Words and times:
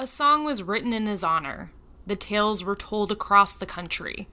A 0.00 0.06
song 0.06 0.44
was 0.44 0.62
written 0.62 0.92
in 0.92 1.06
his 1.06 1.24
honor. 1.24 1.72
The 2.06 2.14
tales 2.14 2.62
were 2.62 2.76
told 2.76 3.10
across 3.10 3.52
the 3.52 3.66
country. 3.66 4.28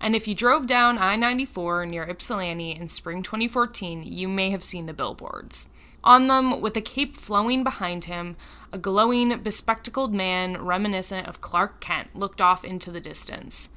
And 0.00 0.16
if 0.16 0.26
you 0.26 0.34
drove 0.34 0.66
down 0.66 0.96
I 0.96 1.14
94 1.14 1.84
near 1.84 2.04
Ypsilanti 2.04 2.70
in 2.70 2.88
spring 2.88 3.22
2014, 3.22 4.02
you 4.02 4.28
may 4.28 4.48
have 4.48 4.64
seen 4.64 4.86
the 4.86 4.94
billboards. 4.94 5.68
On 6.02 6.26
them, 6.26 6.62
with 6.62 6.74
a 6.74 6.80
cape 6.80 7.18
flowing 7.18 7.62
behind 7.62 8.06
him, 8.06 8.34
a 8.72 8.78
glowing, 8.78 9.42
bespectacled 9.42 10.14
man 10.14 10.56
reminiscent 10.56 11.28
of 11.28 11.42
Clark 11.42 11.80
Kent 11.80 12.16
looked 12.16 12.40
off 12.40 12.64
into 12.64 12.90
the 12.90 12.98
distance. 12.98 13.68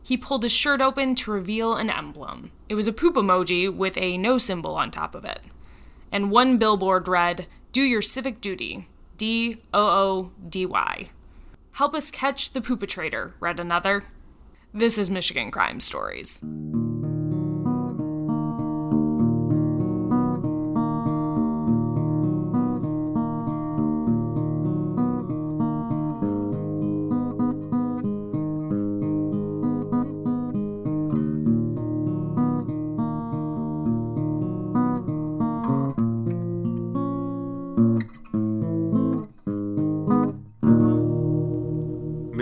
He 0.00 0.16
pulled 0.16 0.44
his 0.44 0.52
shirt 0.52 0.80
open 0.80 1.16
to 1.16 1.32
reveal 1.32 1.74
an 1.74 1.90
emblem. 1.90 2.52
It 2.68 2.76
was 2.76 2.86
a 2.86 2.92
poop 2.92 3.16
emoji 3.16 3.74
with 3.74 3.98
a 3.98 4.16
no 4.16 4.38
symbol 4.38 4.76
on 4.76 4.92
top 4.92 5.16
of 5.16 5.24
it. 5.24 5.40
And 6.12 6.30
one 6.30 6.56
billboard 6.56 7.08
read, 7.08 7.48
Do 7.72 7.82
your 7.82 8.02
civic 8.02 8.40
duty. 8.40 8.86
D 9.24 9.56
O 9.72 9.86
O 9.86 10.32
D 10.46 10.66
Y. 10.66 11.08
Help 11.72 11.94
us 11.94 12.10
catch 12.10 12.52
the 12.52 12.60
poopatrator, 12.60 13.32
read 13.40 13.58
another. 13.58 14.04
This 14.74 14.98
is 14.98 15.08
Michigan 15.08 15.50
Crime 15.50 15.80
Stories. 15.80 16.42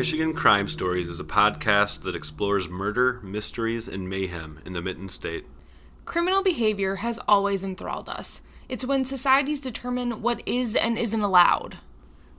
Michigan 0.03 0.35
Crime 0.35 0.67
Stories 0.67 1.09
is 1.09 1.21
a 1.21 1.25
podcast 1.25 2.03
that 2.03 2.17
explores 2.17 2.69
murder, 2.69 3.21
mysteries, 3.23 3.87
and 3.87 4.09
mayhem 4.09 4.59
in 4.67 4.73
the 4.73 4.83
Mitten 4.83 5.09
State. 5.09 5.47
Criminal 6.07 6.43
behavior 6.43 6.97
has 6.97 7.21
always 7.29 7.63
enthralled 7.63 8.09
us. 8.09 8.43
It's 8.69 8.85
when 8.85 9.05
societies 9.05 9.61
determine 9.61 10.21
what 10.21 10.43
is 10.45 10.75
and 10.75 10.99
isn't 10.99 11.21
allowed. 11.21 11.79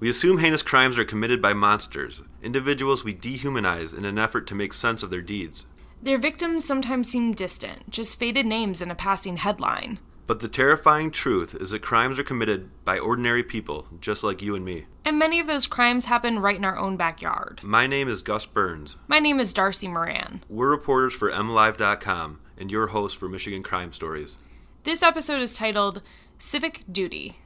We 0.02 0.10
assume 0.10 0.40
heinous 0.40 0.62
crimes 0.62 1.00
are 1.00 1.06
committed 1.06 1.42
by 1.42 1.54
monsters, 1.54 2.24
individuals 2.42 3.06
we 3.06 3.14
dehumanize 3.14 3.98
in 3.98 4.04
an 4.04 4.20
effort 4.20 4.46
to 4.48 4.56
make 4.56 4.74
sense 4.74 5.02
of 5.02 5.10
their 5.10 5.22
deeds. 5.22 5.66
Their 6.02 6.18
victims 6.18 6.66
sometimes 6.66 7.08
seem 7.08 7.32
distant, 7.32 7.90
just 7.90 8.20
faded 8.20 8.46
names 8.46 8.82
in 8.82 8.92
a 8.92 8.96
passing 8.96 9.38
headline. 9.38 10.00
But 10.26 10.40
the 10.40 10.48
terrifying 10.48 11.12
truth 11.12 11.56
is 11.60 11.72
that 11.72 11.82
crimes 11.82 12.18
are 12.18 12.24
committed 12.24 12.70
by 12.86 12.98
ordinary 12.98 13.44
people, 13.44 13.88
just 14.00 14.24
like 14.24 14.42
you 14.42 14.56
and 14.56 14.64
me. 14.64 14.86
And 15.04 15.20
many 15.20 15.40
of 15.40 15.48
those 15.48 15.68
crimes 15.68 16.06
happen 16.06 16.40
right 16.40 16.56
in 16.56 16.64
our 16.64 16.78
own 16.78 16.96
backyard. 16.96 17.60
My 17.62 17.88
name 17.88 18.08
is 18.08 18.22
Gus 18.22 18.46
Burns. 18.46 18.96
My 19.08 19.20
name 19.20 19.40
is 19.40 19.52
Darcy 19.52 19.88
Moran. 19.90 20.42
We're 20.48 20.70
reporters 20.70 21.14
for 21.14 21.30
MLive.com 21.30 22.40
and 22.58 22.72
your 22.72 22.88
host 22.88 23.18
for 23.18 23.28
Michigan 23.28 23.64
Crime 23.64 23.92
Stories. 23.92 24.38
This 24.84 25.04
episode 25.04 25.42
is 25.42 25.58
titled 25.58 26.02
Civic 26.38 26.84
Duty. 26.90 27.38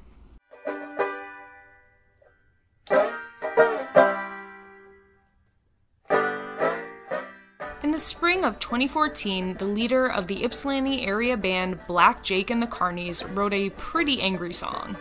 In 7.83 7.92
the 7.92 8.00
spring 8.00 8.44
of 8.44 8.58
2014, 8.58 9.58
the 9.58 9.66
leader 9.66 10.08
of 10.08 10.25
the 10.25 10.44
Ypsilanti 10.44 11.06
area 11.06 11.38
band 11.38 11.80
Black 11.88 12.23
Jake 12.23 12.50
and 12.50 12.61
the 12.61 12.67
Carnies 12.67 13.23
wrote 13.36 13.53
a 13.53 13.69
pretty 13.72 14.19
angry 14.19 14.52
song. 14.52 14.97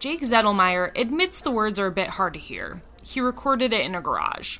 Jake 0.00 0.22
Zettelmeyer 0.22 0.90
admits 0.98 1.40
the 1.40 1.52
words 1.52 1.78
are 1.78 1.86
a 1.86 1.92
bit 1.92 2.08
hard 2.08 2.32
to 2.32 2.40
hear. 2.40 2.82
He 3.04 3.20
recorded 3.20 3.72
it 3.72 3.86
in 3.86 3.94
a 3.94 4.00
garage. 4.00 4.58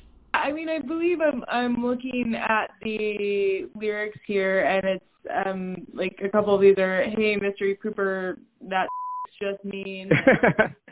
I 1.19 1.31
mean, 1.31 1.43
I 1.47 1.49
believe 1.49 1.49
I'm 1.49 1.75
I'm 1.77 1.85
looking 1.85 2.35
at 2.35 2.69
the 2.81 3.69
lyrics 3.75 4.19
here, 4.25 4.65
and 4.65 4.85
it's 4.85 5.05
um 5.45 5.87
like 5.93 6.17
a 6.23 6.29
couple 6.29 6.55
of 6.55 6.61
these 6.61 6.77
are, 6.77 7.03
"Hey, 7.03 7.35
mystery 7.35 7.77
pooper, 7.83 8.37
that 8.69 8.87
just 9.41 9.63
mean." 9.63 10.09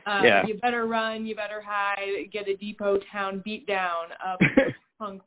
Uh, 0.08 0.22
yeah. 0.24 0.44
You 0.46 0.54
better 0.62 0.86
run. 0.86 1.26
You 1.26 1.36
better 1.36 1.64
hide. 1.66 2.32
Get 2.32 2.48
a 2.48 2.56
depot 2.58 3.00
town 3.12 3.42
beat 3.44 3.66
down 3.66 4.06
up 4.24 4.40
punk 5.00 5.24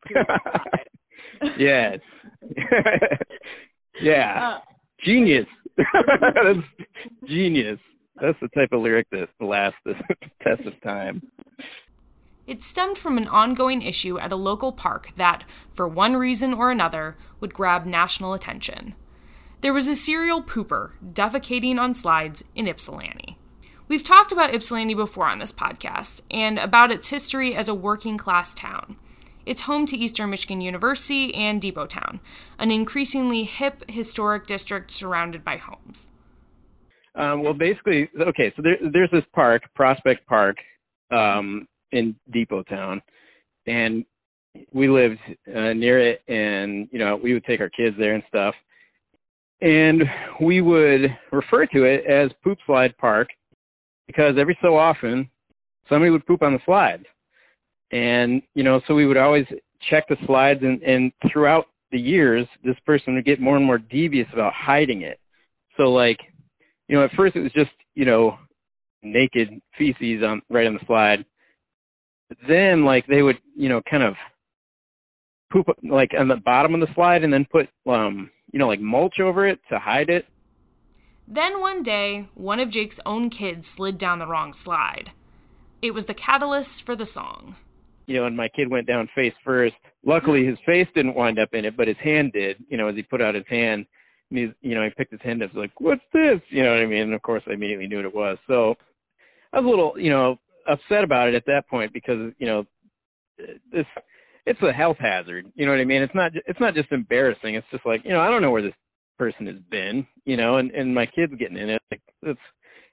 yes. 1.59 1.99
yeah. 4.01 4.59
Uh, 4.59 4.59
Genius. 5.05 5.47
That's 5.77 6.95
genius. 7.27 7.81
That's 8.21 8.39
the 8.41 8.49
type 8.55 8.69
of 8.71 8.83
lyric 8.83 9.09
that 9.11 9.27
lasts 9.41 9.81
the 9.85 9.95
test 10.45 10.65
of 10.65 10.81
time. 10.83 11.23
It 12.49 12.63
stemmed 12.63 12.97
from 12.97 13.19
an 13.19 13.29
ongoing 13.29 13.83
issue 13.83 14.19
at 14.19 14.33
a 14.33 14.37
local 14.37 14.73
park 14.73 15.11
that, 15.17 15.45
for 15.75 15.87
one 15.87 16.17
reason 16.17 16.55
or 16.55 16.71
another, 16.71 17.15
would 17.41 17.53
grab 17.53 17.85
national 17.85 18.33
attention. 18.33 18.95
There 19.61 19.75
was 19.75 19.87
a 19.87 19.95
serial 19.95 20.43
pooper 20.43 20.93
defecating 21.13 21.79
on 21.79 21.95
slides 21.95 22.43
in 22.55 22.67
Ypsilanti. 22.67 23.37
We've 23.87 24.03
talked 24.03 24.33
about 24.33 24.55
Ypsilanti 24.55 24.95
before 24.95 25.27
on 25.27 25.41
this 25.41 25.53
podcast 25.53 26.23
and 26.31 26.59
about 26.59 26.91
its 26.91 27.11
history 27.11 27.55
as 27.55 27.69
a 27.69 27.75
working 27.75 28.17
class 28.17 28.55
town. 28.55 28.97
It's 29.45 29.63
home 29.63 29.85
to 29.85 29.99
Eastern 29.99 30.31
Michigan 30.31 30.63
University 30.63 31.35
and 31.35 31.61
Depot 31.61 31.87
Town, 31.87 32.19
an 32.59 32.71
increasingly 32.71 33.45
hip 33.45 33.83
historic 33.91 34.47
district 34.47 34.91
surrounded 34.91 35.45
by 35.45 35.59
homes. 35.59 36.09
Um, 37.15 37.43
well, 37.43 37.53
basically, 37.53 38.09
okay, 38.19 38.55
so 38.57 38.63
there, 38.63 38.79
there's 38.91 39.11
this 39.11 39.25
park, 39.35 39.65
Prospect 39.75 40.27
Park, 40.27 40.57
um, 41.11 41.69
in 41.93 42.15
Depot 42.33 42.63
Town, 42.65 43.03
and 43.67 44.05
we 44.73 44.89
lived 44.89 45.19
uh, 45.49 45.73
near 45.73 46.11
it, 46.11 46.23
and 46.29 46.89
you 46.91 46.99
know 46.99 47.17
we 47.17 47.35
would 47.35 47.45
take 47.45 47.61
our 47.61 47.71
kids 47.71 47.97
there 47.99 48.15
and 48.15 48.23
stuff, 48.29 48.55
and 49.61 50.03
we 50.41 50.61
would 50.61 51.03
refer 51.33 51.67
to 51.67 51.85
it 51.85 52.05
as 52.07 52.31
Poop 52.43 52.59
Slide 52.67 52.97
Park 52.99 53.29
because 54.07 54.35
every 54.39 54.59
so 54.63 54.77
often 54.77 55.29
somebody 55.89 56.11
would 56.11 56.27
poop 56.27 56.43
on 56.43 56.55
the 56.55 56.61
slide, 56.65 57.05
and 57.93 58.43
you 58.55 58.63
know 58.63 58.81
so 58.87 58.95
we 58.95 59.07
would 59.07 59.17
always 59.17 59.47
check 59.91 60.05
the 60.09 60.17
slides, 60.27 60.61
and, 60.63 60.83
and 60.83 61.13
throughout 61.31 61.67
the 61.93 61.99
years 61.99 62.47
this 62.65 62.77
person 62.85 63.15
would 63.15 63.25
get 63.25 63.41
more 63.41 63.57
and 63.57 63.65
more 63.65 63.79
devious 63.79 64.29
about 64.33 64.53
hiding 64.55 65.03
it. 65.03 65.19
So 65.77 65.85
like, 65.85 66.19
you 66.89 66.97
know, 66.97 67.05
at 67.05 67.11
first 67.17 67.37
it 67.37 67.41
was 67.41 67.53
just 67.53 67.71
you 67.95 68.05
know 68.05 68.37
naked 69.03 69.61
feces 69.77 70.23
on 70.25 70.43
right 70.51 70.67
on 70.67 70.75
the 70.75 70.87
slide 70.87 71.25
then 72.49 72.85
like 72.85 73.07
they 73.07 73.23
would 73.23 73.37
you 73.57 73.69
know 73.69 73.81
kind 73.91 74.03
of 74.03 74.15
poop 75.53 75.67
like 75.83 76.11
on 76.19 76.29
the 76.29 76.37
bottom 76.37 76.75
of 76.75 76.81
the 76.81 76.95
slide 76.95 77.25
and 77.25 77.33
then 77.33 77.47
put 77.51 77.69
um 77.91 78.31
you 78.53 78.59
know 78.59 78.69
like 78.69 78.81
mulch 78.81 79.21
over 79.21 79.47
it 79.49 79.59
to 79.71 79.79
hide 79.79 80.11
it. 80.11 80.27
Then 81.27 81.61
one 81.61 81.83
day, 81.83 82.29
one 82.35 82.59
of 82.59 82.71
Jake's 82.71 83.01
own 83.05 83.29
kids 83.29 83.69
slid 83.69 83.99
down 83.99 84.19
the 84.19 84.27
wrong 84.27 84.55
slide. 84.55 85.11
It 85.83 85.93
was 85.93 86.07
the 86.07 86.15
catalyst 86.15 86.85
for 86.87 86.97
the 86.97 87.07
song. 87.07 87.57
you 88.07 88.17
know 88.17 88.27
and 88.27 88.37
my 88.37 88.49
kid 88.49 88.71
went 88.71 88.87
down 88.87 89.09
face 89.15 89.35
first. 89.45 89.77
Luckily 90.05 90.45
his 90.47 90.59
face 90.65 90.89
didn't 90.95 91.15
wind 91.15 91.39
up 91.39 91.51
in 91.53 91.65
it 91.65 91.77
but 91.77 91.89
his 91.89 91.97
hand 92.03 92.33
did 92.33 92.57
you 92.69 92.77
know 92.77 92.89
as 92.89 92.97
he 92.97 93.03
put 93.03 93.23
out 93.23 93.35
his 93.35 93.45
hand. 93.49 93.87
And 94.31 94.39
he's 94.39 94.51
you 94.61 94.75
know 94.75 94.85
he 94.85 94.91
picked 94.97 95.13
his 95.13 95.23
hand 95.23 95.43
up 95.43 95.51
like 95.55 95.73
what's 95.81 96.03
this? 96.13 96.41
You 96.51 96.63
know 96.63 96.71
what 96.71 96.81
i 96.81 96.87
mean? 96.87 97.03
And 97.03 97.15
of 97.15 97.23
course 97.23 97.43
i 97.49 97.53
immediately 97.53 97.87
knew 97.87 97.97
what 97.97 98.05
it 98.05 98.15
was. 98.15 98.37
So 98.47 98.75
i 99.53 99.61
was 99.61 99.67
a 99.67 99.69
little 99.69 99.95
you 99.99 100.11
know 100.11 100.39
upset 100.69 101.05
about 101.05 101.29
it 101.29 101.35
at 101.35 101.47
that 101.47 101.67
point 101.69 101.93
because 101.93 102.33
you 102.39 102.47
know 102.47 102.65
this 103.73 103.87
it's 104.47 104.61
a 104.63 104.73
health 104.73 104.97
hazard 104.99 105.47
you 105.55 105.67
know 105.67 105.73
what 105.73 105.81
i 105.81 105.85
mean 105.85 106.03
it's 106.03 106.15
not 106.15 106.33
it's 106.47 106.61
not 106.61 106.75
just 106.75 106.91
embarrassing 106.93 107.55
it's 107.55 107.67
just 107.71 107.85
like 107.87 108.03
you 108.05 108.11
know 108.11 108.21
i 108.21 108.29
don't 108.29 108.43
know 108.43 108.51
where 108.51 108.63
this 108.63 108.75
person 109.19 109.47
has 109.47 109.57
been 109.71 110.07
you 110.25 110.37
know 110.37 110.57
and 110.57 110.71
and 110.73 110.95
my 110.95 111.07
kid's 111.07 111.35
getting 111.39 111.57
in 111.57 111.71
it 111.71 111.83
like 111.91 112.01
it's 112.23 112.41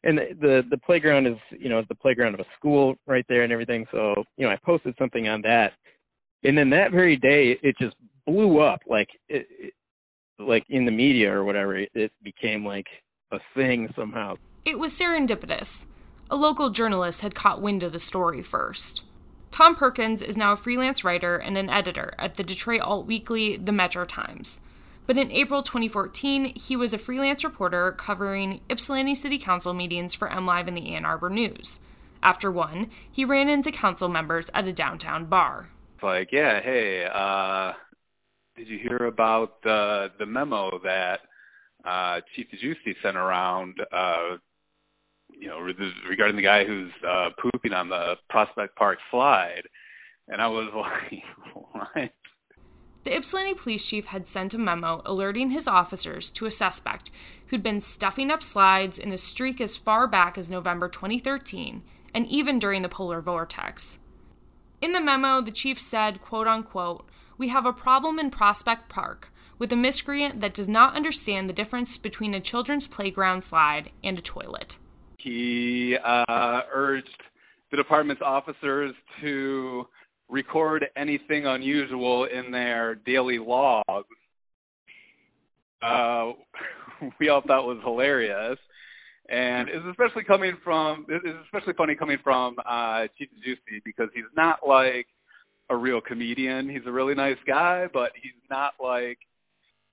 and 0.04 0.18
the 0.18 0.62
the 0.70 0.78
playground 0.86 1.28
is 1.28 1.38
you 1.52 1.70
know 1.70 1.82
the 1.90 1.96
playground 1.96 2.34
of 2.34 2.40
a 2.40 2.46
school 2.58 2.96
right 3.08 3.26
there 3.30 3.44
and 3.44 3.52
everything 3.52 3.86
so 3.92 4.14
you 4.38 4.46
know 4.46 4.52
i 4.52 4.58
posted 4.66 4.94
something 4.98 5.28
on 5.28 5.42
that 5.42 5.72
and 6.44 6.58
then 6.58 6.70
that 6.70 6.92
very 6.92 7.16
day 7.16 7.58
it 7.62 7.76
just 7.80 7.96
blew 8.26 8.62
up 8.62 8.80
like 8.88 9.10
it, 9.30 9.48
it 9.50 9.74
like 10.40 10.66
in 10.70 10.86
the 10.86 10.92
media 10.92 11.32
or 11.32 11.44
whatever 11.44 11.78
it, 11.78 11.90
it 11.94 12.12
became 12.24 12.66
like 12.66 12.88
a 13.32 13.38
thing 13.56 13.88
somehow 13.96 14.36
It 14.66 14.80
was 14.80 14.94
serendipitous. 14.94 15.86
A 16.30 16.36
local 16.36 16.72
journalist 16.72 17.22
had 17.22 17.36
caught 17.36 17.62
wind 17.62 17.84
of 17.84 17.92
the 17.92 18.00
story 18.00 18.42
first. 18.42 19.04
Tom 19.52 19.76
Perkins 19.76 20.24
is 20.24 20.36
now 20.36 20.54
a 20.54 20.58
freelance 20.58 21.04
writer 21.04 21.38
and 21.38 21.56
an 21.56 21.70
editor 21.70 22.16
at 22.18 22.34
the 22.34 22.44
Detroit 22.44 22.82
alt 22.82 23.06
weekly 23.06 23.58
The 23.58 23.72
Metro 23.72 24.06
Times. 24.06 24.60
But 25.06 25.20
in 25.20 25.32
April 25.32 25.62
2014, 25.62 26.56
he 26.56 26.76
was 26.76 26.96
a 26.96 26.98
freelance 26.98 27.44
reporter 27.44 27.92
covering 27.92 28.62
Ypsilanti 28.72 29.14
City 29.14 29.38
Council 29.38 29.74
meetings 29.74 30.16
for 30.16 30.28
MLive 30.28 30.68
and 30.68 30.76
the 30.76 30.96
Ann 30.96 31.06
Arbor 31.06 31.30
News. 31.30 31.80
After 32.24 32.52
one, 32.52 32.90
he 33.10 33.24
ran 33.24 33.48
into 33.48 33.72
council 33.72 34.10
members 34.10 34.50
at 34.52 34.68
a 34.68 34.74
downtown 34.74 35.26
bar. 35.26 35.70
like, 36.02 36.32
yeah, 36.32 36.60
hey, 36.60 37.06
uh, 37.06 37.74
did 38.58 38.68
you 38.68 38.80
hear 38.80 39.06
about 39.06 39.62
the 39.62 40.08
the 40.18 40.26
memo 40.26 40.80
that 40.84 41.20
uh, 41.86 42.22
Chief 42.36 42.48
DeGiusti 42.52 42.96
sent 43.04 43.16
around? 43.16 43.80
Uh, 43.92 44.38
you 45.40 45.48
know, 45.48 45.60
regarding 45.60 46.36
the 46.36 46.42
guy 46.42 46.66
who's 46.66 46.92
uh, 47.08 47.30
pooping 47.42 47.74
on 47.74 47.90
the 47.90 48.16
Prospect 48.30 48.76
Park 48.76 49.00
slide, 49.12 49.64
and 50.28 50.42
I 50.42 50.48
was 50.48 50.72
like, 50.76 51.24
what? 51.72 52.12
The 53.04 53.16
Ypsilanti 53.16 53.54
police 53.54 53.86
chief 53.86 54.08
had 54.08 54.28
sent 54.28 54.56
a 54.56 54.58
memo 54.58 55.04
alerting 55.06 55.52
his 55.52 55.68
officers 55.68 56.32
to 56.32 56.48
a 56.48 56.52
suspect 56.52 57.12
who'd 57.48 57.62
been 57.62 57.80
stuffing 57.80 58.32
up 58.32 58.42
slides 58.42 58.98
in 58.98 59.12
a 59.12 59.18
streak 59.18 59.62
as 59.62 59.78
far 59.78 60.08
back 60.08 60.40
as 60.40 60.50
November 60.50 60.90
2013 60.90 61.84
and 62.16 62.26
even 62.26 62.58
during 62.58 62.82
the 62.82 62.90
polar 62.90 63.22
vortex. 63.22 64.00
In 64.82 64.92
the 64.92 65.00
memo, 65.00 65.40
the 65.40 65.52
chief 65.52 65.80
said, 65.80 66.20
quote 66.20 66.48
unquote, 66.48 67.08
We 67.38 67.50
have 67.50 67.68
a 67.68 67.74
problem 67.74 68.18
in 68.18 68.32
Prospect 68.32 68.90
Park 68.90 69.32
with 69.60 69.72
a 69.72 69.76
miscreant 69.76 70.42
that 70.42 70.54
does 70.56 70.68
not 70.68 70.96
understand 70.96 71.48
the 71.48 71.54
difference 71.54 71.98
between 71.98 72.34
a 72.34 72.40
children's 72.40 72.88
playground 72.88 73.42
slide 73.42 73.92
and 74.04 74.18
a 74.18 74.22
toilet. 74.22 74.78
He 75.26 75.96
uh, 76.06 76.60
urged 76.72 77.08
the 77.72 77.78
department's 77.78 78.22
officers 78.24 78.94
to 79.22 79.86
record 80.30 80.86
anything 80.96 81.48
unusual 81.48 82.26
in 82.26 82.52
their 82.52 82.94
daily 82.94 83.40
logs. 83.40 84.06
Uh, 85.82 86.34
we 87.20 87.30
all 87.30 87.42
thought 87.42 87.66
was 87.66 87.80
hilarious, 87.84 88.60
and 89.28 89.68
it's 89.68 89.84
especially 89.90 90.24
coming 90.26 90.58
from 90.64 91.08
it's 91.10 91.26
especially 91.46 91.74
funny 91.76 91.96
coming 91.96 92.18
from 92.24 92.56
uh, 92.60 93.08
Chief 93.18 93.30
Juicy 93.44 93.82
because 93.84 94.10
he's 94.14 94.26
not 94.38 94.60
like 94.68 95.08
a 95.72 95.76
real 95.76 96.02
comedian. 96.02 96.70
He's 96.70 96.86
a 96.86 96.92
really 96.92 97.16
nice 97.16 97.38
guy, 97.48 97.88
but 97.92 98.12
he's 98.22 98.40
not 98.52 98.74
like 98.80 99.18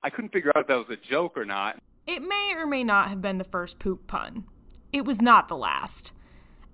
I 0.04 0.10
couldn't 0.10 0.32
figure 0.34 0.52
out 0.54 0.60
if 0.60 0.66
that 0.66 0.74
was 0.74 0.90
a 0.90 1.10
joke 1.10 1.38
or 1.38 1.46
not. 1.46 1.80
It 2.06 2.20
may 2.20 2.52
or 2.54 2.66
may 2.66 2.84
not 2.84 3.08
have 3.08 3.22
been 3.22 3.38
the 3.38 3.44
first 3.44 3.78
poop 3.78 4.06
pun. 4.06 4.44
It 4.92 5.06
was 5.06 5.22
not 5.22 5.48
the 5.48 5.56
last. 5.56 6.12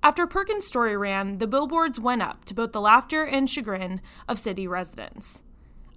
After 0.03 0.27
Perkins' 0.27 0.67
story 0.67 0.97
ran, 0.97 1.39
the 1.39 1.47
billboards 1.47 2.01
went 2.01 2.23
up 2.23 2.45
to 2.47 2.55
both 2.55 2.73
the 2.73 2.81
laughter 2.81 3.25
and 3.25 3.49
chagrin 3.49 4.01
of 4.29 4.39
city 4.39 4.67
residents. 4.67 5.43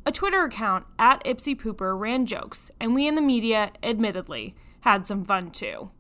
A 0.05 0.11
Twitter 0.11 0.43
account 0.43 0.85
at 0.99 1.23
Ypsi 1.23 1.59
Pooper 1.59 1.99
ran 1.99 2.25
jokes, 2.25 2.71
and 2.79 2.93
we 2.93 3.07
in 3.07 3.15
the 3.15 3.21
media, 3.21 3.71
admittedly, 3.83 4.55
had 4.81 5.07
some 5.07 5.25
fun 5.25 5.51
too. 5.51 5.91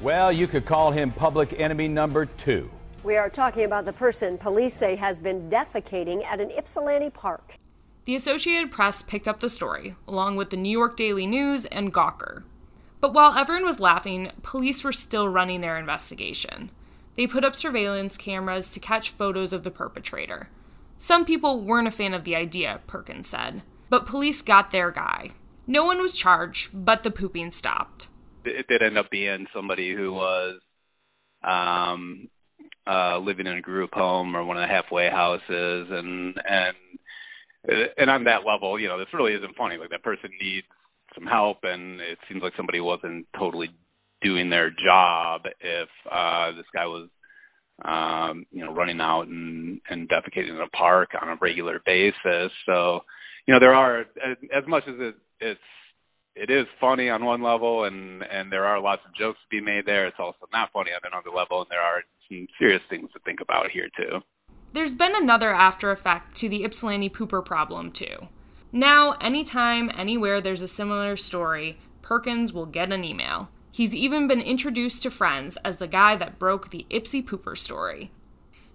Well, 0.00 0.32
you 0.32 0.46
could 0.46 0.64
call 0.64 0.90
him 0.90 1.12
public 1.12 1.58
enemy 1.58 1.88
number 1.88 2.26
two. 2.26 2.70
We 3.02 3.16
are 3.16 3.30
talking 3.30 3.64
about 3.64 3.84
the 3.84 3.92
person 3.92 4.38
police 4.38 4.74
say 4.74 4.96
has 4.96 5.20
been 5.20 5.50
defecating 5.50 6.24
at 6.24 6.40
an 6.40 6.50
Ypsilanti 6.50 7.10
park. 7.10 7.56
The 8.04 8.14
Associated 8.14 8.70
Press 8.70 9.02
picked 9.02 9.28
up 9.28 9.40
the 9.40 9.48
story, 9.48 9.96
along 10.08 10.36
with 10.36 10.50
the 10.50 10.56
New 10.56 10.70
York 10.70 10.96
Daily 10.96 11.26
News 11.26 11.64
and 11.66 11.92
Gawker. 11.92 12.44
But 13.00 13.14
while 13.14 13.36
everyone 13.36 13.64
was 13.64 13.80
laughing, 13.80 14.30
police 14.42 14.84
were 14.84 14.92
still 14.92 15.28
running 15.28 15.60
their 15.60 15.78
investigation. 15.78 16.70
They 17.16 17.26
put 17.26 17.44
up 17.44 17.56
surveillance 17.56 18.16
cameras 18.16 18.72
to 18.72 18.80
catch 18.80 19.10
photos 19.10 19.52
of 19.52 19.64
the 19.64 19.70
perpetrator. 19.70 20.48
Some 20.96 21.24
people 21.24 21.62
weren't 21.62 21.88
a 21.88 21.90
fan 21.90 22.12
of 22.12 22.24
the 22.24 22.36
idea, 22.36 22.80
Perkins 22.86 23.26
said, 23.26 23.62
but 23.88 24.06
police 24.06 24.42
got 24.42 24.70
their 24.70 24.90
guy. 24.90 25.30
No 25.66 25.84
one 25.84 26.00
was 26.00 26.16
charged, 26.16 26.70
but 26.72 27.02
the 27.02 27.10
pooping 27.10 27.52
stopped. 27.52 28.08
It 28.44 28.66
did 28.68 28.82
end 28.82 28.98
up 28.98 29.10
being 29.10 29.46
somebody 29.54 29.94
who 29.94 30.12
was 30.12 30.60
um, 31.42 32.28
uh, 32.86 33.18
living 33.18 33.46
in 33.46 33.56
a 33.56 33.62
group 33.62 33.90
home 33.92 34.36
or 34.36 34.44
one 34.44 34.56
of 34.56 34.68
the 34.68 34.74
halfway 34.74 35.08
houses, 35.10 35.88
and 35.90 36.34
and 36.44 36.76
and 37.96 38.10
on 38.10 38.24
that 38.24 38.46
level, 38.46 38.78
you 38.78 38.88
know, 38.88 38.98
this 38.98 39.12
really 39.12 39.34
isn't 39.34 39.56
funny. 39.56 39.76
Like 39.76 39.90
that 39.90 40.02
person 40.02 40.30
needs 40.40 40.66
some 41.14 41.26
help, 41.26 41.58
and 41.62 42.00
it 42.00 42.18
seems 42.28 42.42
like 42.42 42.52
somebody 42.56 42.80
wasn't 42.80 43.26
totally 43.38 43.68
doing 44.22 44.50
their 44.50 44.70
job 44.70 45.42
if 45.60 45.88
uh 46.10 46.52
this 46.52 46.66
guy 46.74 46.84
was 46.84 47.08
um 47.84 48.44
you 48.50 48.62
know 48.62 48.74
running 48.74 49.00
out 49.00 49.22
and 49.22 49.80
and 49.88 50.08
defecating 50.10 50.50
in 50.50 50.60
a 50.60 50.68
park 50.76 51.10
on 51.20 51.28
a 51.28 51.36
regular 51.40 51.80
basis. 51.84 52.52
So 52.66 53.00
you 53.46 53.54
know 53.54 53.60
there 53.60 53.74
are 53.74 54.00
as, 54.00 54.66
much 54.66 54.84
as 54.86 54.94
it 54.98 55.14
it's 55.40 55.60
it 56.36 56.50
is 56.50 56.66
funny 56.80 57.08
on 57.08 57.24
one 57.24 57.42
level 57.42 57.84
and 57.84 58.22
and 58.22 58.52
there 58.52 58.66
are 58.66 58.80
lots 58.80 59.02
of 59.06 59.14
jokes 59.14 59.38
to 59.42 59.56
be 59.56 59.64
made 59.64 59.84
there 59.86 60.06
it's 60.06 60.16
also 60.18 60.46
not 60.52 60.70
funny 60.72 60.90
on 60.90 61.00
another 61.10 61.34
level 61.34 61.60
and 61.60 61.70
there 61.70 61.80
are 61.80 62.02
some 62.28 62.46
serious 62.58 62.82
things 62.88 63.10
to 63.12 63.18
think 63.20 63.40
about 63.40 63.70
here 63.70 63.88
too. 63.96 64.20
There's 64.72 64.94
been 64.94 65.16
another 65.16 65.50
after 65.50 65.90
effect 65.90 66.36
to 66.36 66.48
the 66.48 66.64
Ypsilanti 66.64 67.10
pooper 67.10 67.44
problem 67.44 67.90
too 67.90 68.28
now 68.72 69.12
anytime 69.20 69.90
anywhere 69.96 70.40
there's 70.40 70.62
a 70.62 70.68
similar 70.68 71.16
story 71.16 71.78
perkins 72.02 72.52
will 72.52 72.66
get 72.66 72.92
an 72.92 73.04
email 73.04 73.50
He's 73.72 73.94
even 73.94 74.26
been 74.26 74.40
introduced 74.40 75.02
to 75.04 75.10
friends 75.10 75.56
as 75.58 75.76
the 75.76 75.86
guy 75.86 76.16
that 76.16 76.38
broke 76.38 76.70
the 76.70 76.86
Ypsi 76.90 77.24
Pooper 77.24 77.56
story. 77.56 78.10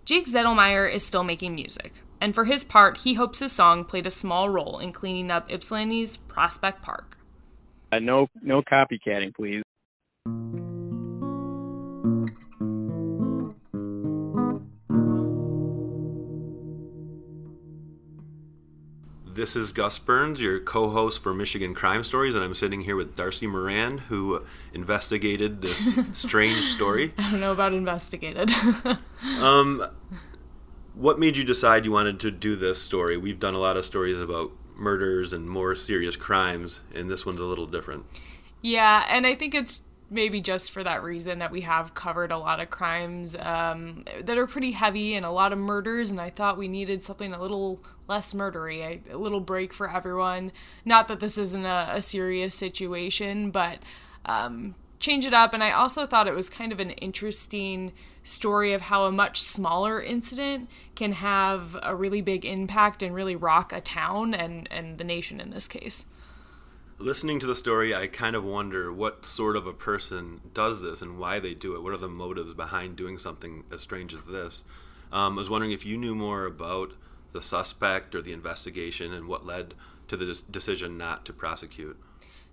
Jake 0.06 0.26
Zettelmeyer 0.26 0.92
is 0.92 1.06
still 1.06 1.24
making 1.24 1.54
music, 1.54 2.02
and 2.22 2.34
for 2.34 2.46
his 2.46 2.64
part, 2.64 3.00
he 3.00 3.16
hopes 3.16 3.40
his 3.40 3.52
song 3.52 3.84
played 3.84 4.08
a 4.08 4.12
small 4.12 4.50
role 4.50 4.80
in 4.80 4.94
cleaning 4.94 5.32
up 5.32 5.52
Ypsilanti's 5.52 6.16
Prospect 6.16 6.82
Park. 6.82 7.18
Uh, 7.92 8.00
no, 8.00 8.28
no 8.42 8.62
copycatting, 8.62 9.34
please. 9.36 9.64
This 19.36 19.58
is 19.58 19.74
Gus 19.74 20.00
Burns, 20.00 20.40
your 20.40 20.62
co 20.62 20.92
host 20.92 21.22
for 21.22 21.34
Michigan 21.34 21.74
Crime 21.74 22.06
Stories, 22.06 22.36
and 22.36 22.44
I'm 22.46 22.54
sitting 22.54 22.84
here 22.84 22.96
with 22.96 23.18
Darcy 23.18 23.48
Moran, 23.48 23.98
who 23.98 24.46
investigated 24.74 25.62
this 25.62 26.00
strange 26.18 26.62
story. 26.62 27.14
I 27.18 27.32
don't 27.32 27.42
know 27.42 27.52
about 27.52 27.74
investigated. 27.74 28.50
um, 29.42 29.86
what 30.94 31.20
made 31.20 31.36
you 31.36 31.44
decide 31.44 31.84
you 31.84 31.92
wanted 31.92 32.18
to 32.22 32.32
do 32.32 32.56
this 32.56 32.82
story? 32.82 33.18
We've 33.18 33.38
done 33.38 33.56
a 33.56 33.60
lot 33.60 33.76
of 33.76 33.84
stories 33.84 34.18
about 34.18 34.54
murders 34.74 35.34
and 35.34 35.50
more 35.50 35.76
serious 35.76 36.16
crimes, 36.16 36.80
and 36.94 37.12
this 37.12 37.26
one's 37.26 37.42
a 37.42 37.46
little 37.46 37.68
different. 37.68 38.06
Yeah, 38.62 39.06
and 39.10 39.28
I 39.28 39.36
think 39.36 39.54
it's 39.54 39.84
maybe 40.10 40.40
just 40.40 40.72
for 40.72 40.84
that 40.84 41.02
reason 41.02 41.40
that 41.40 41.52
we 41.52 41.62
have 41.62 41.94
covered 41.94 42.32
a 42.32 42.38
lot 42.38 42.60
of 42.60 42.70
crimes 42.70 43.36
um, 43.40 44.04
that 44.22 44.38
are 44.38 44.46
pretty 44.48 44.72
heavy 44.72 45.16
and 45.16 45.26
a 45.26 45.32
lot 45.32 45.52
of 45.52 45.58
murders 45.58 46.12
and 46.12 46.22
i 46.22 46.30
thought 46.30 46.58
we 46.58 46.68
needed 46.68 47.02
something 47.02 47.34
a 47.34 47.42
little 47.42 47.80
less 48.08 48.34
murdery 48.34 48.82
a, 48.82 49.14
a 49.14 49.18
little 49.18 49.40
break 49.40 49.74
for 49.74 49.90
everyone. 49.90 50.52
Not 50.84 51.08
that 51.08 51.20
this 51.20 51.38
isn't 51.38 51.66
a, 51.66 51.90
a 51.92 52.02
serious 52.02 52.56
situation 52.56 53.52
but 53.52 53.80
um, 54.26 54.76
change 55.00 55.26
it 55.26 55.34
up. 55.34 55.54
And 55.54 55.64
i 55.64 55.72
also 55.72 56.06
thought 56.06 56.28
it 56.28 56.36
was 56.36 56.50
kind 56.50 56.72
of 56.72 56.80
an 56.80 56.92
interesting 56.92 57.94
story 58.24 58.74
of 58.74 58.82
how 58.82 59.06
a 59.06 59.12
much 59.12 59.42
smaller 59.42 60.02
incident 60.02 60.70
can 60.96 61.14
have 61.14 61.78
a 61.84 61.96
really 61.96 62.22
big 62.22 62.44
impact 62.44 63.04
and 63.04 63.14
really 63.14 63.36
rock 63.36 63.72
a 63.72 63.82
town 63.82 64.34
and, 64.34 64.68
and 64.72 64.98
the 64.98 65.04
nation 65.04 65.40
in 65.40 65.52
this 65.52 65.68
case 65.68 66.06
listening 66.98 67.40
to 67.40 67.48
the 67.48 67.56
story, 67.56 67.94
I 67.94 68.08
kind 68.08 68.36
of 68.36 68.44
wonder 68.44 68.92
what 68.92 69.26
sort 69.26 69.56
of 69.56 69.68
a 69.68 69.74
person 69.74 70.42
does 70.54 70.82
this 70.82 71.02
and 71.02 71.20
why 71.20 71.40
they 71.40 71.54
do 71.54 71.76
it. 71.76 71.84
What 71.84 71.94
are 71.94 71.98
the 71.98 72.08
motives 72.08 72.54
behind 72.54 72.96
doing 72.96 73.18
something 73.18 73.64
as 73.72 73.82
strange 73.82 74.14
as 74.14 74.24
this? 74.24 74.64
Um, 75.12 75.34
I 75.34 75.42
was 75.42 75.50
wondering 75.50 75.72
if 75.72 75.86
you 75.86 75.98
knew 75.98 76.16
more 76.16 76.46
about 76.46 76.94
the 77.32 77.42
suspect 77.42 78.16
or 78.16 78.22
the 78.22 78.34
investigation 78.34 79.14
and 79.14 79.28
what 79.28 79.46
led 79.46 79.74
to 80.08 80.18
the 80.18 80.42
decision 80.50 80.98
not 80.98 81.26
to 81.26 81.34
prosecute. 81.34 81.98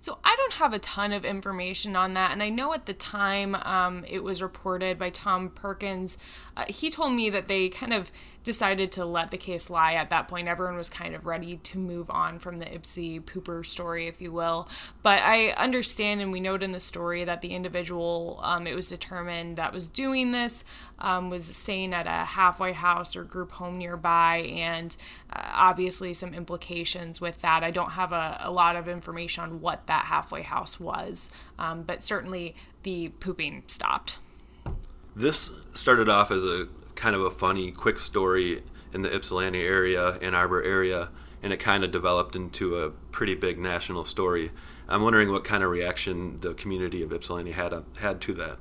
So 0.02 0.18
I 0.25 0.35
don't 0.37 0.54
have 0.54 0.73
a 0.73 0.80
ton 0.80 1.12
of 1.12 1.25
information 1.25 1.94
on 1.94 2.14
that, 2.14 2.32
and 2.32 2.42
I 2.42 2.49
know 2.49 2.75
at 2.75 2.87
the 2.87 2.92
time 2.92 3.54
um, 3.54 4.04
it 4.09 4.25
was 4.25 4.42
reported 4.42 4.99
by 4.99 5.11
Tom 5.11 5.49
Perkins, 5.49 6.18
uh, 6.56 6.64
he 6.66 6.90
told 6.90 7.12
me 7.12 7.30
that 7.30 7.47
they 7.47 7.68
kind 7.68 7.92
of 7.92 8.11
decided 8.42 8.90
to 8.90 9.04
let 9.04 9.30
the 9.30 9.37
case 9.37 9.71
lie 9.71 9.94
at 9.94 10.11
that 10.11 10.26
point. 10.26 10.49
Everyone 10.49 10.76
was 10.76 10.90
kind 10.90 11.14
of 11.14 11.25
ready 11.25 11.59
to 11.59 11.78
move 11.78 12.11
on 12.11 12.40
from 12.40 12.59
the 12.59 12.66
Ypsi 12.66 13.23
pooper 13.23 13.64
story, 13.64 14.09
if 14.09 14.21
you 14.21 14.32
will. 14.32 14.68
But 15.04 15.23
I 15.23 15.50
understand, 15.50 16.21
and 16.21 16.32
we 16.32 16.40
note 16.40 16.64
in 16.64 16.73
the 16.73 16.80
story 16.80 17.23
that 17.23 17.40
the 17.40 17.54
individual 17.54 18.40
um, 18.42 18.66
it 18.66 18.75
was 18.75 18.88
determined 18.88 19.56
that 19.56 19.73
was 19.73 19.87
doing 19.87 20.32
this 20.32 20.64
um, 21.02 21.28
was 21.28 21.44
staying 21.44 21.92
at 21.92 22.06
a 22.06 22.25
halfway 22.25 22.73
house 22.73 23.14
or 23.16 23.25
group 23.25 23.52
home 23.52 23.75
nearby, 23.75 24.37
and 24.54 24.97
uh, 25.30 25.42
obviously 25.52 26.14
some 26.14 26.32
implications 26.32 27.21
with 27.21 27.42
that. 27.42 27.62
I 27.62 27.71
don't 27.71 27.90
have 27.90 28.12
a, 28.12 28.38
a, 28.40 28.50
lot 28.50 28.76
of 28.76 28.88
information 28.88 29.42
on 29.42 29.61
what 29.61 29.87
that 29.88 30.06
halfway 30.06 30.42
house 30.42 30.78
was, 30.78 31.28
um, 31.59 31.82
but 31.82 32.02
certainly 32.04 32.54
the 32.85 33.09
pooping 33.09 33.64
stopped. 33.66 34.16
This 35.14 35.50
started 35.75 36.09
off 36.09 36.30
as 36.30 36.44
a 36.44 36.68
kind 36.94 37.16
of 37.16 37.23
a 37.23 37.30
funny, 37.30 37.73
quick 37.73 37.99
story 37.99 38.62
in 38.94 39.02
the 39.02 39.14
Ypsilanti 39.14 39.61
area, 39.61 40.18
Ann 40.23 40.35
Arbor 40.35 40.62
area, 40.62 41.11
and 41.42 41.52
it 41.52 41.59
kind 41.59 41.82
of 41.82 41.90
developed 41.90 42.37
into 42.37 42.76
a 42.76 42.90
pretty 42.90 43.35
big 43.35 43.59
national 43.59 44.04
story. 44.04 44.52
I'm 44.88 45.02
wondering 45.02 45.32
what 45.32 45.42
kind 45.42 45.64
of 45.64 45.71
reaction 45.71 46.38
the 46.40 46.54
community 46.54 47.02
of 47.02 47.12
Ypsilanti 47.12 47.52
had 47.52 47.73
uh, 47.73 47.82
had 47.99 48.21
to 48.23 48.32
that. 48.35 48.59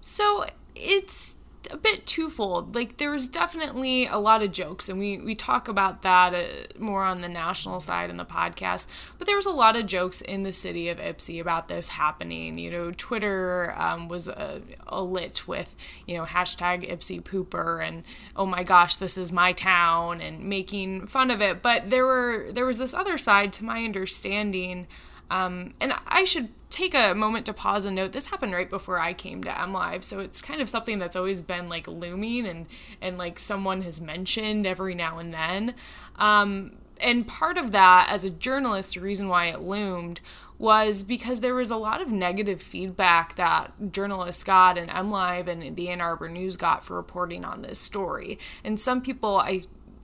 So 0.00 0.46
it's 0.78 1.36
a 1.70 1.76
bit 1.76 2.06
twofold. 2.06 2.74
Like 2.74 2.96
there 2.96 3.10
was 3.10 3.28
definitely 3.28 4.06
a 4.06 4.18
lot 4.18 4.42
of 4.42 4.52
jokes, 4.52 4.88
and 4.88 4.98
we 4.98 5.18
we 5.18 5.34
talk 5.34 5.68
about 5.68 6.02
that 6.02 6.34
uh, 6.34 6.44
more 6.78 7.02
on 7.02 7.20
the 7.20 7.28
national 7.28 7.80
side 7.80 8.10
in 8.10 8.16
the 8.16 8.24
podcast. 8.24 8.86
But 9.18 9.26
there 9.26 9.36
was 9.36 9.46
a 9.46 9.50
lot 9.50 9.76
of 9.76 9.86
jokes 9.86 10.20
in 10.20 10.42
the 10.42 10.52
city 10.52 10.88
of 10.88 10.98
Ypsi 10.98 11.40
about 11.40 11.68
this 11.68 11.88
happening. 11.88 12.58
You 12.58 12.70
know, 12.70 12.92
Twitter 12.92 13.74
um, 13.76 14.08
was 14.08 14.28
a, 14.28 14.62
a 14.86 15.02
lit 15.02 15.46
with 15.46 15.74
you 16.06 16.16
know 16.16 16.24
hashtag 16.24 16.88
Ypsi 16.88 17.22
pooper 17.22 17.86
and 17.86 18.04
oh 18.36 18.46
my 18.46 18.62
gosh, 18.62 18.96
this 18.96 19.18
is 19.18 19.32
my 19.32 19.52
town, 19.52 20.20
and 20.20 20.44
making 20.44 21.06
fun 21.06 21.30
of 21.30 21.42
it. 21.42 21.62
But 21.62 21.90
there 21.90 22.06
were 22.06 22.46
there 22.50 22.66
was 22.66 22.78
this 22.78 22.94
other 22.94 23.18
side, 23.18 23.52
to 23.54 23.64
my 23.64 23.84
understanding. 23.84 24.86
Um, 25.30 25.74
and 25.78 25.92
I 26.06 26.24
should 26.24 26.48
take 26.70 26.94
a 26.94 27.14
moment 27.14 27.46
to 27.46 27.52
pause 27.52 27.84
and 27.84 27.96
note 27.96 28.12
this 28.12 28.26
happened 28.26 28.52
right 28.52 28.68
before 28.68 29.00
I 29.00 29.12
came 29.12 29.42
to 29.44 29.50
MLive, 29.50 30.04
so 30.04 30.20
it's 30.20 30.42
kind 30.42 30.60
of 30.60 30.68
something 30.68 30.98
that's 30.98 31.16
always 31.16 31.42
been 31.42 31.68
like 31.68 31.88
looming 31.88 32.46
and 32.46 32.66
and 33.00 33.16
like 33.16 33.38
someone 33.38 33.82
has 33.82 34.00
mentioned 34.00 34.66
every 34.66 34.94
now 34.94 35.18
and 35.18 35.32
then. 35.32 35.74
Um, 36.16 36.72
and 37.00 37.26
part 37.26 37.58
of 37.58 37.72
that, 37.72 38.08
as 38.10 38.24
a 38.24 38.30
journalist, 38.30 38.94
the 38.94 39.00
reason 39.00 39.28
why 39.28 39.46
it 39.46 39.60
loomed 39.60 40.20
was 40.58 41.04
because 41.04 41.40
there 41.40 41.54
was 41.54 41.70
a 41.70 41.76
lot 41.76 42.00
of 42.00 42.10
negative 42.10 42.60
feedback 42.60 43.36
that 43.36 43.72
journalists 43.92 44.42
got 44.42 44.76
and 44.76 44.90
MLive 44.90 45.46
and 45.46 45.76
the 45.76 45.88
Ann 45.88 46.00
Arbor 46.00 46.28
News 46.28 46.56
got 46.56 46.82
for 46.82 46.96
reporting 46.96 47.44
on 47.44 47.62
this 47.62 47.78
story. 47.78 48.38
And 48.64 48.80
some 48.80 49.00
people, 49.00 49.38
I 49.38 49.62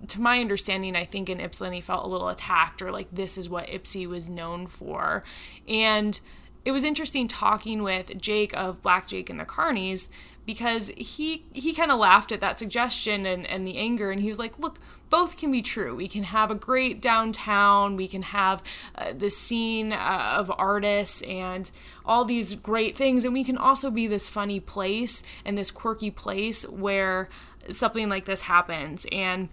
to 0.09 0.21
my 0.21 0.39
understanding, 0.41 0.97
I 0.97 1.05
think 1.05 1.29
in 1.29 1.41
Ypsilanti 1.41 1.81
felt 1.81 2.05
a 2.05 2.09
little 2.09 2.29
attacked 2.29 2.83
or 2.83 2.93
like 2.93 3.09
this 3.11 3.39
is 3.39 3.49
what 3.49 3.67
Ypsi 3.69 4.07
was 4.07 4.29
known 4.29 4.67
for. 4.67 5.25
And 5.67 6.21
it 6.65 6.73
was 6.73 6.85
interesting 6.85 7.29
talking 7.29 7.83
with 7.83 8.21
Jake 8.21 8.55
of 8.57 8.83
Black 8.83 9.07
Jake 9.07 9.29
and 9.29 9.39
the 9.39 9.45
Carnies 9.45 10.09
because 10.47 10.89
he 10.97 11.45
he 11.53 11.75
kind 11.75 11.91
of 11.91 11.99
laughed 11.99 12.33
at 12.33 12.41
that 12.41 12.59
suggestion 12.59 13.27
and, 13.27 13.47
and 13.47 13.67
the 13.67 13.77
anger. 13.77 14.11
And 14.11 14.21
he 14.21 14.29
was 14.29 14.39
like 14.39 14.59
look 14.59 14.79
both 15.11 15.37
can 15.37 15.53
be 15.53 15.63
true. 15.63 15.95
We 15.95 16.09
can 16.09 16.25
have 16.25 16.51
a 16.51 16.55
great 16.55 17.01
downtown. 17.01 17.97
We 17.97 18.09
can 18.09 18.23
have 18.23 18.63
uh, 18.97 19.13
the 19.13 19.31
scene 19.31 19.93
uh, 19.93 20.35
of 20.37 20.51
artists 20.59 21.23
and 21.23 21.71
all 22.05 22.25
these 22.25 22.55
great 22.55 22.97
things. 22.97 23.25
And 23.25 23.33
we 23.33 23.45
can 23.45 23.59
also 23.59 23.91
be 23.91 24.07
this 24.07 24.29
funny 24.29 24.61
place 24.61 25.23
and 25.45 25.57
this 25.57 25.71
quirky 25.71 26.11
place 26.11 26.67
where 26.69 27.29
something 27.71 28.09
like 28.09 28.25
this 28.25 28.43
happens. 28.43 29.07
And 29.13 29.51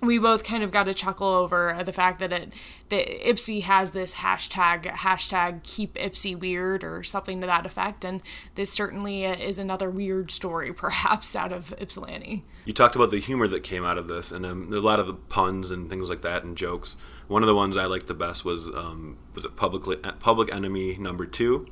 we 0.00 0.18
both 0.18 0.44
kind 0.44 0.62
of 0.62 0.70
got 0.70 0.88
a 0.88 0.94
chuckle 0.94 1.28
over 1.28 1.78
the 1.84 1.92
fact 1.92 2.18
that 2.20 2.32
it 2.32 2.52
that 2.88 3.06
Ypsi 3.06 3.62
has 3.62 3.90
this 3.90 4.14
hashtag 4.14 4.84
hashtag 4.86 5.62
keep 5.62 5.94
Ypsi 5.94 6.38
weird 6.38 6.82
or 6.82 7.02
something 7.02 7.40
to 7.40 7.46
that 7.46 7.66
effect, 7.66 8.04
and 8.04 8.22
this 8.54 8.70
certainly 8.70 9.24
is 9.24 9.58
another 9.58 9.90
weird 9.90 10.30
story, 10.30 10.72
perhaps 10.74 11.36
out 11.36 11.52
of 11.52 11.74
Ypsilanti. 11.80 12.44
You 12.64 12.72
talked 12.72 12.96
about 12.96 13.10
the 13.10 13.20
humor 13.20 13.46
that 13.48 13.62
came 13.62 13.84
out 13.84 13.98
of 13.98 14.08
this, 14.08 14.32
and 14.32 14.46
um, 14.46 14.70
there's 14.70 14.82
a 14.82 14.86
lot 14.86 15.00
of 15.00 15.06
the 15.06 15.14
puns 15.14 15.70
and 15.70 15.88
things 15.88 16.08
like 16.08 16.22
that 16.22 16.44
and 16.44 16.56
jokes. 16.56 16.96
One 17.28 17.42
of 17.42 17.46
the 17.46 17.54
ones 17.54 17.76
I 17.76 17.84
liked 17.84 18.06
the 18.06 18.14
best 18.14 18.44
was 18.44 18.68
um, 18.68 19.18
was 19.34 19.44
it 19.44 19.56
public 19.56 20.02
Public 20.20 20.52
Enemy 20.52 20.96
number 20.98 21.26
two. 21.26 21.66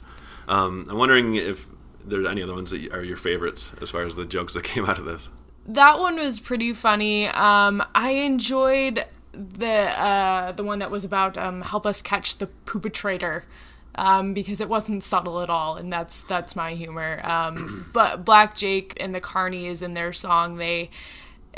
Um, 0.47 0.87
I'm 0.89 0.99
wondering 0.99 1.35
if 1.35 1.67
there's 2.05 2.27
any 2.27 2.43
other 2.43 2.55
ones 2.55 2.71
that 2.71 2.93
are 2.93 3.05
your 3.05 3.17
favorites 3.17 3.73
as 3.83 3.91
far 3.91 4.03
as 4.03 4.17
the 4.17 4.25
jokes 4.25 4.55
that 4.55 4.65
came 4.65 4.85
out 4.85 4.99
of 4.99 5.05
this 5.05 5.31
that 5.69 5.99
one 5.99 6.17
was 6.17 6.41
pretty 6.41 6.73
funny. 6.73 7.29
Um, 7.29 7.85
I 7.95 8.13
enjoyed 8.13 9.05
the 9.33 9.69
uh, 9.69 10.53
the 10.53 10.65
one 10.65 10.81
that 10.81 10.91
was 10.91 11.05
about 11.05 11.39
um, 11.39 11.63
help 11.63 11.87
us 11.87 12.03
catch 12.03 12.39
the 12.39 12.47
perpetrator. 12.47 13.45
Um, 13.95 14.33
because 14.33 14.61
it 14.61 14.69
wasn't 14.69 15.03
subtle 15.03 15.41
at 15.41 15.51
all, 15.51 15.75
and 15.75 15.93
that's 15.93 16.23
that's 16.23 16.55
my 16.55 16.75
humor. 16.75 17.21
Um, 17.25 17.91
but 17.93 18.25
Black 18.25 18.55
Jake 18.55 18.97
and 19.01 19.13
the 19.13 19.21
Carnies 19.21 19.83
in 19.83 19.95
their 19.95 20.13
song, 20.13 20.57
they 20.57 20.91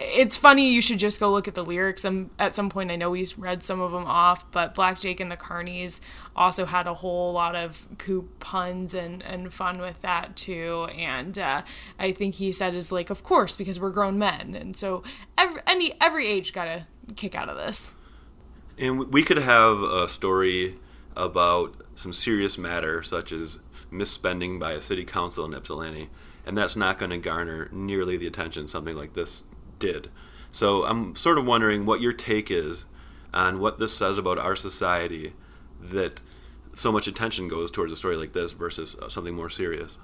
it's 0.00 0.36
funny. 0.36 0.70
You 0.70 0.80
should 0.80 0.98
just 0.98 1.20
go 1.20 1.30
look 1.30 1.46
at 1.46 1.54
the 1.54 1.64
lyrics. 1.64 2.04
And 2.04 2.30
at 2.38 2.56
some 2.56 2.70
point, 2.70 2.90
I 2.90 2.96
know 2.96 3.10
we 3.10 3.26
read 3.36 3.64
some 3.64 3.80
of 3.80 3.92
them 3.92 4.06
off, 4.06 4.50
but 4.50 4.74
Black 4.74 4.98
Jake 4.98 5.20
and 5.20 5.30
the 5.30 5.36
Carnies 5.36 6.00
also 6.34 6.64
had 6.64 6.86
a 6.86 6.94
whole 6.94 7.34
lot 7.34 7.54
of 7.54 7.86
poop 7.98 8.40
puns 8.40 8.94
and, 8.94 9.22
and 9.22 9.52
fun 9.52 9.78
with 9.78 10.00
that 10.00 10.36
too. 10.36 10.88
And 10.96 11.38
uh, 11.38 11.62
I 11.98 12.12
think 12.12 12.36
he 12.36 12.50
said 12.50 12.74
is 12.74 12.90
like, 12.90 13.10
of 13.10 13.22
course, 13.22 13.56
because 13.56 13.78
we're 13.78 13.90
grown 13.90 14.18
men, 14.18 14.54
and 14.54 14.76
so 14.76 15.02
every 15.36 15.60
any 15.66 15.92
every 16.00 16.26
age 16.26 16.52
got 16.52 16.66
a 16.66 16.86
kick 17.14 17.34
out 17.34 17.48
of 17.48 17.56
this. 17.56 17.92
And 18.78 19.12
we 19.12 19.22
could 19.22 19.38
have 19.38 19.82
a 19.82 20.08
story 20.08 20.76
about 21.14 21.82
some 21.94 22.14
serious 22.14 22.56
matter, 22.56 23.02
such 23.02 23.32
as 23.32 23.58
misspending 23.92 24.58
by 24.58 24.72
a 24.72 24.80
city 24.80 25.04
council 25.04 25.44
in 25.44 25.52
Ypsilanti, 25.52 26.08
and 26.46 26.56
that's 26.56 26.76
not 26.76 26.98
going 26.98 27.10
to 27.10 27.18
garner 27.18 27.68
nearly 27.70 28.16
the 28.16 28.26
attention 28.26 28.66
something 28.66 28.96
like 28.96 29.12
this 29.12 29.44
did. 29.80 30.08
So 30.52 30.84
I'm 30.84 31.16
sort 31.16 31.38
of 31.38 31.46
wondering 31.46 31.86
what 31.86 32.00
your 32.00 32.12
take 32.12 32.50
is 32.50 32.84
on 33.34 33.58
what 33.58 33.78
this 33.78 33.96
says 33.96 34.18
about 34.18 34.38
our 34.38 34.54
society 34.54 35.32
that 35.80 36.20
so 36.72 36.92
much 36.92 37.06
attention 37.06 37.48
goes 37.48 37.70
towards 37.70 37.92
a 37.92 37.96
story 37.96 38.16
like 38.16 38.32
this 38.32 38.52
versus 38.52 38.94
uh, 38.96 39.08
something 39.08 39.34
more 39.34 39.50
serious. 39.50 39.98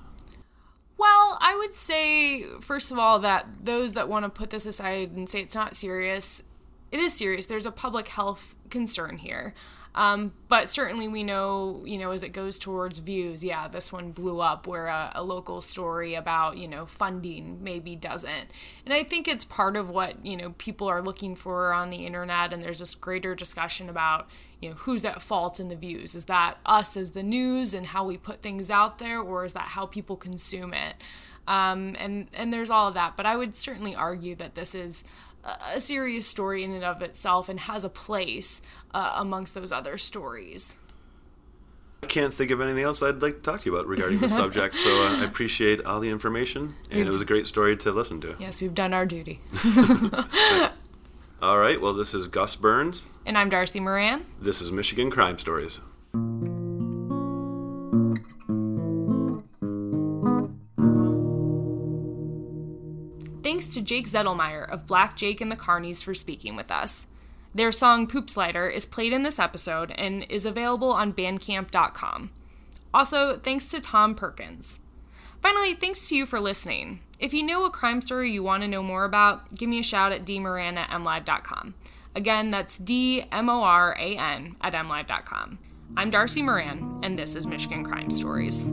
Well, 0.98 1.38
I 1.40 1.56
would 1.56 1.74
say, 1.74 2.44
first 2.60 2.90
of 2.90 2.98
all, 2.98 3.18
that 3.20 3.46
those 3.62 3.92
that 3.92 4.08
want 4.08 4.24
to 4.24 4.30
put 4.30 4.50
this 4.50 4.66
aside 4.66 5.12
and 5.12 5.28
say 5.28 5.42
it's 5.42 5.54
not 5.54 5.76
serious, 5.76 6.42
it 6.90 7.00
is 7.00 7.12
serious. 7.12 7.46
There's 7.46 7.66
a 7.66 7.72
public 7.72 8.08
health 8.08 8.54
concern 8.70 9.18
here. 9.18 9.54
Um, 9.96 10.34
but 10.48 10.68
certainly 10.68 11.08
we 11.08 11.22
know, 11.22 11.82
you 11.86 11.96
know, 11.96 12.10
as 12.10 12.22
it 12.22 12.28
goes 12.28 12.58
towards 12.58 12.98
views, 12.98 13.42
yeah, 13.42 13.66
this 13.66 13.90
one 13.90 14.12
blew 14.12 14.40
up 14.40 14.66
where 14.66 14.88
a, 14.88 15.10
a, 15.14 15.22
local 15.22 15.62
story 15.62 16.14
about, 16.14 16.58
you 16.58 16.68
know, 16.68 16.84
funding 16.84 17.64
maybe 17.64 17.96
doesn't. 17.96 18.50
And 18.84 18.92
I 18.92 19.02
think 19.02 19.26
it's 19.26 19.44
part 19.46 19.74
of 19.74 19.88
what, 19.88 20.24
you 20.24 20.36
know, 20.36 20.50
people 20.58 20.86
are 20.86 21.00
looking 21.00 21.34
for 21.34 21.72
on 21.72 21.88
the 21.88 22.04
internet. 22.04 22.52
And 22.52 22.62
there's 22.62 22.80
this 22.80 22.94
greater 22.94 23.34
discussion 23.34 23.88
about, 23.88 24.28
you 24.60 24.68
know, 24.68 24.76
who's 24.76 25.06
at 25.06 25.22
fault 25.22 25.58
in 25.58 25.68
the 25.68 25.76
views. 25.76 26.14
Is 26.14 26.26
that 26.26 26.58
us 26.66 26.94
as 26.98 27.12
the 27.12 27.22
news 27.22 27.72
and 27.72 27.86
how 27.86 28.04
we 28.04 28.18
put 28.18 28.42
things 28.42 28.68
out 28.68 28.98
there, 28.98 29.18
or 29.18 29.46
is 29.46 29.54
that 29.54 29.68
how 29.68 29.86
people 29.86 30.16
consume 30.16 30.74
it? 30.74 30.96
Um, 31.46 31.96
and, 31.98 32.28
and 32.34 32.52
there's 32.52 32.70
all 32.70 32.88
of 32.88 32.94
that. 32.94 33.16
But 33.16 33.26
I 33.26 33.36
would 33.36 33.54
certainly 33.54 33.94
argue 33.94 34.34
that 34.36 34.54
this 34.54 34.74
is 34.74 35.04
a 35.74 35.80
serious 35.80 36.26
story 36.26 36.64
in 36.64 36.72
and 36.72 36.84
of 36.84 37.02
itself 37.02 37.48
and 37.48 37.60
has 37.60 37.84
a 37.84 37.88
place 37.88 38.62
uh, 38.94 39.14
amongst 39.16 39.54
those 39.54 39.72
other 39.72 39.96
stories. 39.98 40.76
I 42.02 42.06
can't 42.06 42.34
think 42.34 42.50
of 42.50 42.60
anything 42.60 42.82
else 42.84 43.02
I'd 43.02 43.22
like 43.22 43.36
to 43.36 43.40
talk 43.42 43.62
to 43.62 43.66
you 43.70 43.76
about 43.76 43.86
regarding 43.86 44.18
the 44.18 44.28
subject, 44.42 44.74
so 44.74 44.90
uh, 44.90 45.20
I 45.20 45.24
appreciate 45.24 45.84
all 45.84 45.98
the 46.00 46.10
information, 46.10 46.74
and 46.90 47.08
it 47.08 47.10
was 47.10 47.22
a 47.22 47.24
great 47.24 47.46
story 47.46 47.76
to 47.78 47.90
listen 47.90 48.20
to. 48.20 48.36
Yes, 48.38 48.60
we've 48.60 48.74
done 48.74 48.92
our 48.92 49.06
duty. 49.06 49.40
all 51.42 51.58
right, 51.58 51.80
well, 51.80 51.94
this 51.94 52.12
is 52.14 52.28
Gus 52.28 52.54
Burns. 52.54 53.06
And 53.24 53.36
I'm 53.36 53.48
Darcy 53.48 53.80
Moran. 53.80 54.24
This 54.40 54.60
is 54.60 54.70
Michigan 54.70 55.10
Crime 55.10 55.38
Stories. 55.38 55.80
Thanks 63.46 63.66
to 63.66 63.80
Jake 63.80 64.10
Zettelmeyer 64.10 64.68
of 64.68 64.88
Black 64.88 65.14
Jake 65.14 65.40
and 65.40 65.52
the 65.52 65.56
Carnies 65.56 66.02
for 66.02 66.14
speaking 66.14 66.56
with 66.56 66.72
us. 66.72 67.06
Their 67.54 67.70
song 67.70 68.08
Poop 68.08 68.28
Slider 68.28 68.66
is 68.66 68.84
played 68.84 69.12
in 69.12 69.22
this 69.22 69.38
episode 69.38 69.92
and 69.92 70.24
is 70.28 70.44
available 70.44 70.90
on 70.90 71.12
bandcamp.com. 71.12 72.30
Also, 72.92 73.36
thanks 73.36 73.66
to 73.66 73.80
Tom 73.80 74.16
Perkins. 74.16 74.80
Finally, 75.40 75.74
thanks 75.74 76.08
to 76.08 76.16
you 76.16 76.26
for 76.26 76.40
listening. 76.40 76.98
If 77.20 77.32
you 77.32 77.44
know 77.44 77.64
a 77.64 77.70
crime 77.70 78.00
story 78.00 78.32
you 78.32 78.42
want 78.42 78.64
to 78.64 78.68
know 78.68 78.82
more 78.82 79.04
about, 79.04 79.54
give 79.54 79.68
me 79.68 79.78
a 79.78 79.84
shout 79.84 80.10
at 80.10 80.24
dmoran 80.24 80.76
at 80.76 80.90
mlive.com. 80.90 81.74
Again, 82.16 82.50
that's 82.50 82.78
D 82.78 83.26
M 83.30 83.48
O 83.48 83.62
R 83.62 83.94
A 83.96 84.16
N 84.16 84.56
at 84.60 84.72
mlive.com. 84.72 85.60
I'm 85.96 86.10
Darcy 86.10 86.42
Moran, 86.42 86.98
and 87.04 87.16
this 87.16 87.36
is 87.36 87.46
Michigan 87.46 87.84
Crime 87.84 88.10
Stories. 88.10 88.66